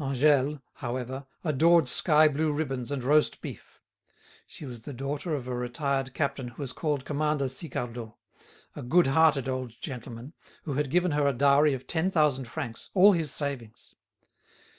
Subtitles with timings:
[0.00, 3.82] Angèle, however, adored sky blue ribbons and roast beef.
[4.46, 8.14] She was the daughter of a retired captain who was called Commander Sicardot,
[8.74, 13.12] a good hearted old gentleman, who had given her a dowry of ten thousand francs—all
[13.12, 13.94] his savings.